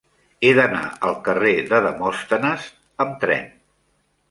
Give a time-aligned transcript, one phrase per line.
[0.47, 0.79] He d'anar
[1.09, 2.73] al carrer de Demòstenes
[3.07, 3.49] amb tren.